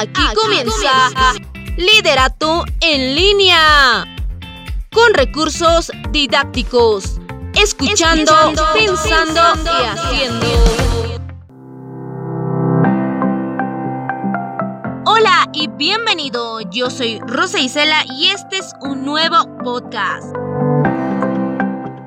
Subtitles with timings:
[0.00, 1.10] Aquí, comienza,
[1.76, 4.06] Liderato en línea.
[4.90, 7.20] Con recursos didácticos.
[7.52, 8.32] Escuchando,
[8.72, 10.46] pensando, y haciendo.
[15.04, 16.62] Hola y bienvenido.
[16.70, 20.34] Yo soy Rosa Isela y este es un nuevo podcast.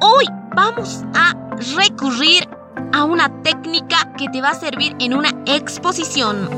[0.00, 0.24] Hoy
[0.56, 1.34] vamos a
[1.76, 2.48] recurrir
[2.94, 6.48] a una técnica que te va a servir en una exposición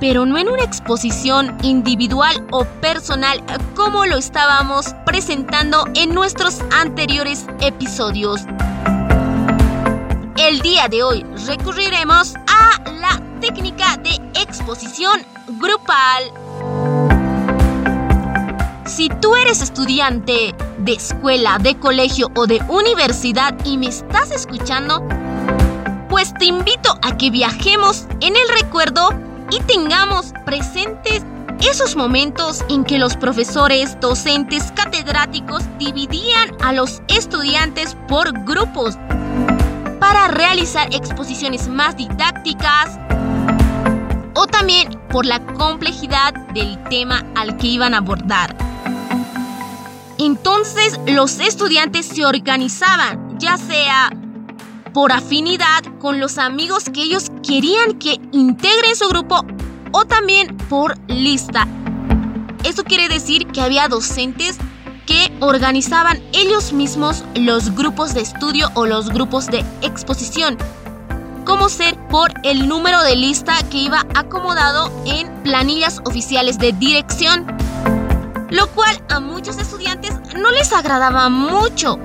[0.00, 3.42] pero no en una exposición individual o personal
[3.74, 8.42] como lo estábamos presentando en nuestros anteriores episodios.
[10.36, 15.24] El día de hoy recurriremos a la técnica de exposición
[15.58, 16.24] grupal.
[18.84, 25.06] Si tú eres estudiante de escuela, de colegio o de universidad y me estás escuchando,
[26.08, 29.10] pues te invito a que viajemos en el recuerdo
[29.50, 31.22] y tengamos presentes
[31.60, 38.96] esos momentos en que los profesores, docentes, catedráticos dividían a los estudiantes por grupos
[39.98, 42.98] para realizar exposiciones más didácticas
[44.34, 48.54] o también por la complejidad del tema al que iban a abordar.
[50.18, 54.10] Entonces los estudiantes se organizaban, ya sea
[54.96, 59.44] por afinidad con los amigos que ellos querían que integren su grupo
[59.92, 61.68] o también por lista.
[62.64, 64.56] Esto quiere decir que había docentes
[65.04, 70.56] que organizaban ellos mismos los grupos de estudio o los grupos de exposición,
[71.44, 77.46] como ser por el número de lista que iba acomodado en planillas oficiales de dirección,
[78.48, 81.98] lo cual a muchos estudiantes no les agradaba mucho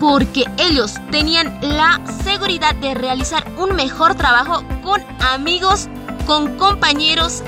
[0.00, 5.88] porque ellos tenían la seguridad de realizar un mejor trabajo con amigos,
[6.26, 7.42] con compañeros,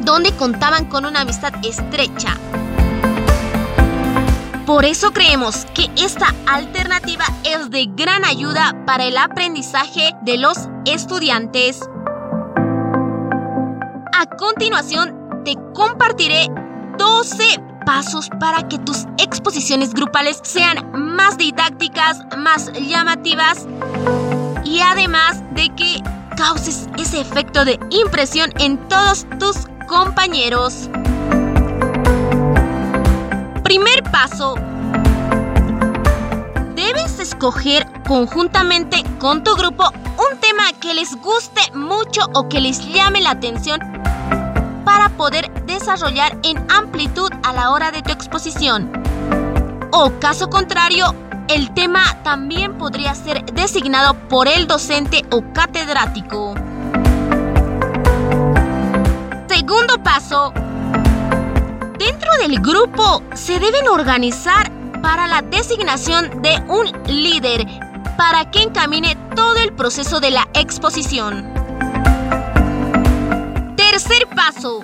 [0.00, 2.36] donde contaban con una amistad estrecha.
[4.66, 10.56] Por eso creemos que esta alternativa es de gran ayuda para el aprendizaje de los
[10.86, 11.80] estudiantes.
[14.14, 16.48] A continuación, te compartiré
[16.96, 23.66] 12 pasos para que tus exposiciones grupales sean más didácticas, más llamativas
[24.64, 26.02] y además de que
[26.36, 29.56] causes ese efecto de impresión en todos tus
[29.88, 30.88] compañeros.
[33.62, 34.54] Primer paso.
[36.74, 42.86] Debes escoger conjuntamente con tu grupo un tema que les guste mucho o que les
[42.92, 43.80] llame la atención
[44.84, 48.90] para poder desarrollar en amplitud a la hora de tu exposición.
[49.92, 51.14] O caso contrario,
[51.48, 56.54] el tema también podría ser designado por el docente o catedrático.
[59.46, 60.52] Segundo paso.
[61.98, 64.70] Dentro del grupo se deben organizar
[65.02, 67.66] para la designación de un líder
[68.16, 71.52] para que encamine todo el proceso de la exposición.
[73.76, 74.80] Tercer paso.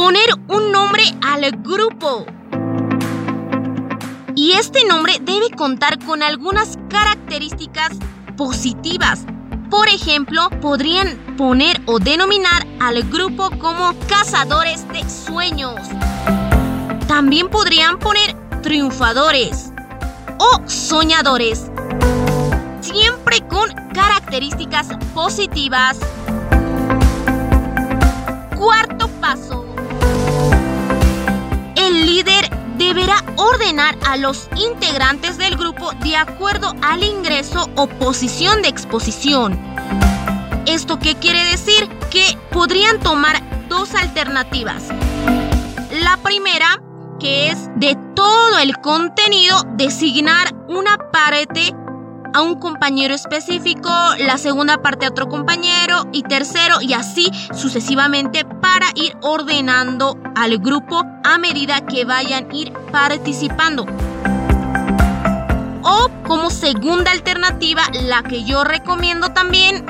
[0.00, 2.24] Poner un nombre al grupo.
[4.34, 7.98] Y este nombre debe contar con algunas características
[8.34, 9.26] positivas.
[9.68, 15.78] Por ejemplo, podrían poner o denominar al grupo como cazadores de sueños.
[17.06, 19.70] También podrían poner triunfadores
[20.38, 21.70] o soñadores
[22.80, 25.98] siempre con características positivas.
[33.00, 39.58] Deberá ordenar a los integrantes del grupo de acuerdo al ingreso o posición de exposición.
[40.66, 41.88] ¿Esto qué quiere decir?
[42.10, 43.40] Que podrían tomar
[43.70, 44.88] dos alternativas.
[46.02, 46.82] La primera,
[47.18, 51.74] que es de todo el contenido, designar una parte
[52.32, 58.44] a un compañero específico, la segunda parte a otro compañero y tercero y así sucesivamente
[58.44, 63.86] para ir ordenando al grupo a medida que vayan ir participando.
[65.82, 69.84] O como segunda alternativa, la que yo recomiendo también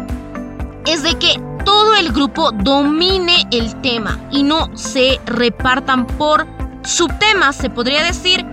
[0.87, 6.47] es de que todo el grupo domine el tema y no se repartan por
[6.83, 8.47] subtemas, se podría decir.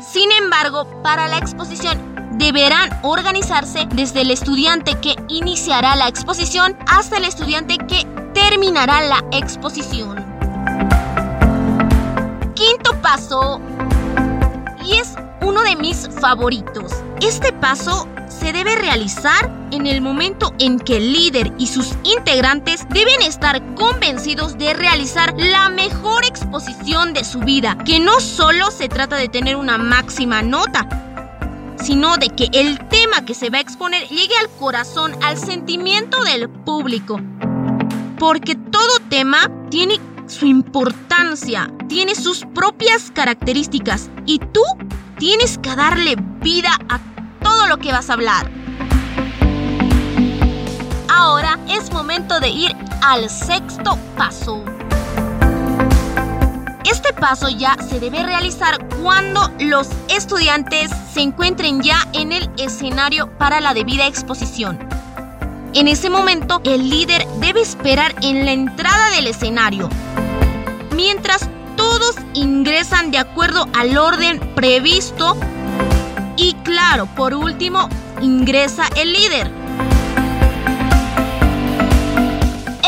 [0.00, 7.16] Sin embargo, para la exposición deberán organizarse desde el estudiante que iniciará la exposición hasta
[7.16, 10.24] el estudiante que terminará la exposición.
[12.54, 13.60] Quinto paso,
[14.84, 20.80] y es uno de mis favoritos, Este paso se debe realizar en el momento en
[20.80, 27.22] que el líder y sus integrantes deben estar convencidos de realizar la mejor exposición de
[27.22, 30.88] su vida, que no solo se trata de tener una máxima nota,
[31.76, 36.22] sino de que el tema que se va a exponer llegue al corazón, al sentimiento
[36.24, 37.20] del público.
[38.18, 44.62] Porque todo tema tiene su importancia, tiene sus propias características y tú
[45.18, 47.00] tienes que darle vida a
[47.42, 48.50] todo lo que vas a hablar.
[51.08, 54.64] Ahora es momento de ir al sexto paso.
[57.12, 63.60] Paso ya se debe realizar cuando los estudiantes se encuentren ya en el escenario para
[63.60, 64.78] la debida exposición.
[65.74, 69.88] En ese momento, el líder debe esperar en la entrada del escenario,
[70.94, 75.36] mientras todos ingresan de acuerdo al orden previsto
[76.36, 77.88] y claro, por último,
[78.20, 79.50] ingresa el líder.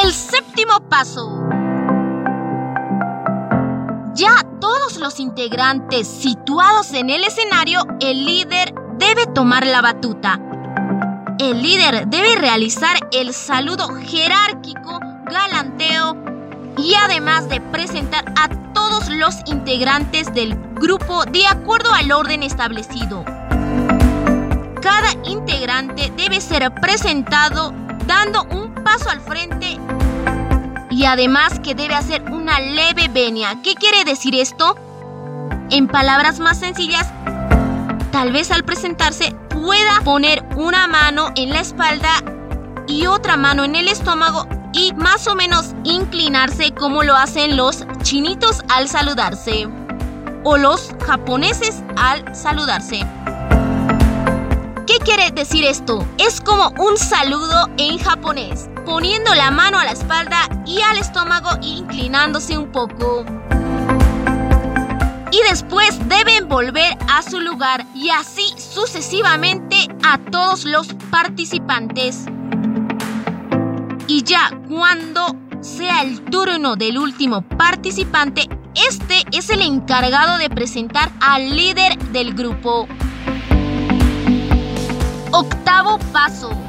[0.03, 1.54] El séptimo paso.
[5.05, 10.41] Los integrantes situados en el escenario, el líder debe tomar la batuta.
[11.39, 16.17] El líder debe realizar el saludo jerárquico, galanteo
[16.79, 23.27] y además de presentar a todos los integrantes del grupo de acuerdo al orden establecido.
[24.81, 27.75] Cada integrante debe ser presentado
[28.07, 29.79] dando un paso al frente
[30.89, 33.61] y además que debe hacer una leve venia.
[33.63, 34.79] ¿Qué quiere decir esto?
[35.71, 37.07] En palabras más sencillas,
[38.13, 42.23] tal vez al presentarse pueda poner una mano en la espalda
[42.87, 47.87] y otra mano en el estómago y más o menos inclinarse como lo hacen los
[48.03, 49.69] chinitos al saludarse
[50.43, 53.01] o los japoneses al saludarse.
[54.87, 56.07] ¿Qué quiere decir esto?
[56.19, 61.49] Es como un saludo en japonés, poniendo la mano a la espalda y al estómago
[61.63, 63.25] inclinándose un poco.
[65.35, 72.27] Y después deben volver a su lugar y así sucesivamente a todos los participantes.
[74.07, 81.11] Y ya cuando sea el turno del último participante, este es el encargado de presentar
[81.21, 82.87] al líder del grupo.
[85.33, 86.64] Octavo paso.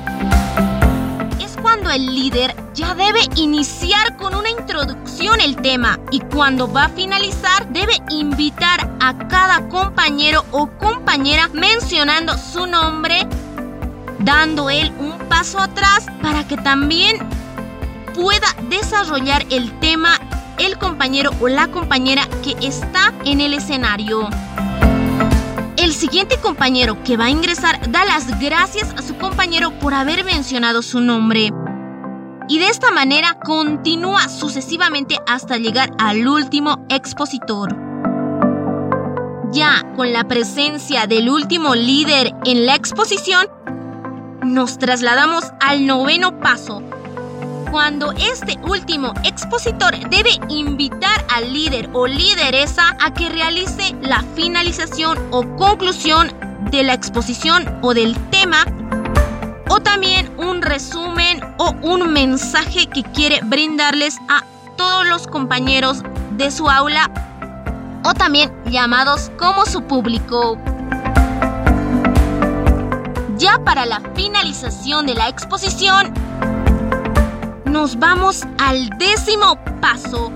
[1.75, 6.89] Cuando el líder ya debe iniciar con una introducción el tema y cuando va a
[6.89, 13.27] finalizar debe invitar a cada compañero o compañera mencionando su nombre,
[14.19, 17.17] dando él un paso atrás para que también
[18.13, 20.17] pueda desarrollar el tema
[20.57, 24.29] el compañero o la compañera que está en el escenario.
[25.75, 30.23] El siguiente compañero que va a ingresar da las gracias a su compañero por haber
[30.23, 31.51] mencionado su nombre.
[32.47, 37.75] Y de esta manera continúa sucesivamente hasta llegar al último expositor.
[39.51, 43.47] Ya con la presencia del último líder en la exposición,
[44.43, 46.83] nos trasladamos al noveno paso,
[47.71, 55.17] cuando este último expositor debe invitar al líder o lideresa a que realice la finalización
[55.31, 56.31] o conclusión
[56.69, 58.65] de la exposición o del tema
[59.85, 64.43] también un resumen o un mensaje que quiere brindarles a
[64.75, 67.09] todos los compañeros de su aula
[68.03, 70.57] o también llamados como su público.
[73.37, 76.13] Ya para la finalización de la exposición,
[77.65, 80.31] nos vamos al décimo paso,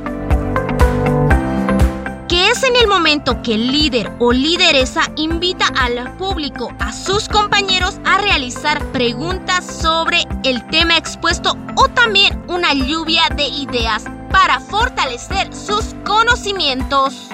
[2.51, 7.99] es en el momento que el líder o lideresa invita al público, a sus compañeros,
[8.05, 15.53] a realizar preguntas sobre el tema expuesto o también una lluvia de ideas para fortalecer
[15.53, 17.27] sus conocimientos.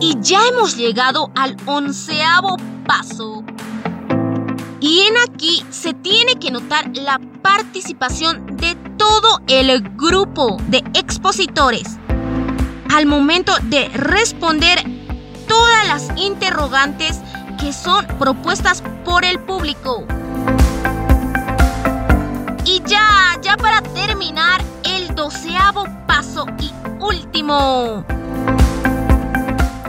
[0.00, 2.56] Y ya hemos llegado al onceavo
[2.86, 3.44] paso.
[4.80, 11.97] Y en aquí se tiene que notar la participación de todo el grupo de expositores
[12.98, 14.82] al momento de responder
[15.46, 17.20] todas las interrogantes
[17.60, 20.04] que son propuestas por el público.
[22.64, 28.04] Y ya, ya para terminar, el doceavo paso y último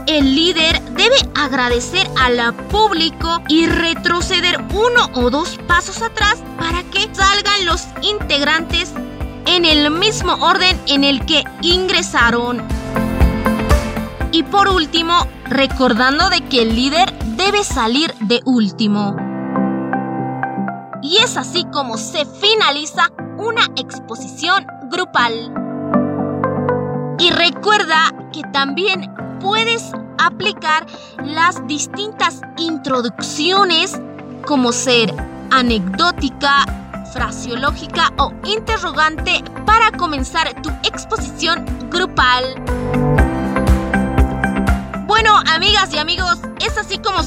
[0.05, 7.09] el líder debe agradecer al público y retroceder uno o dos pasos atrás para que
[7.11, 8.91] salgan los integrantes
[9.47, 12.78] en el mismo orden en el que ingresaron.
[14.31, 19.15] Y por último, recordando de que el líder debe salir de último.
[21.01, 25.33] Y es así como se finaliza una exposición grupal.
[27.17, 30.85] Y recuerda que también puedes aplicar
[31.23, 33.99] las distintas introducciones
[34.45, 35.13] como ser
[35.51, 36.65] anecdótica,
[37.13, 42.43] fraseológica o interrogante para comenzar tu exposición grupal.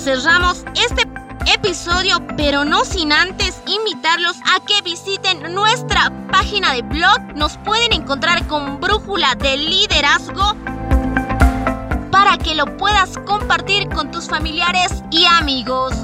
[0.02, 1.08] Cerramos este
[1.54, 7.36] episodio, pero no sin antes invitarlos a que visiten nuestra página de blog.
[7.36, 10.56] Nos pueden encontrar con Brújula de Liderazgo
[12.10, 15.94] para que lo puedas compartir con tus familiares y amigos.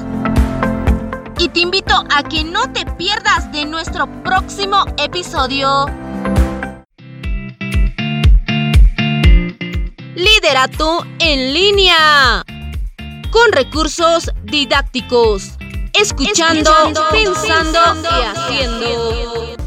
[1.41, 5.87] Y te invito a que no te pierdas de nuestro próximo episodio.
[10.15, 12.45] Liderato en línea.
[13.31, 15.53] Con recursos didácticos.
[15.93, 16.71] Escuchando,
[17.11, 19.58] pensando, y haciendo.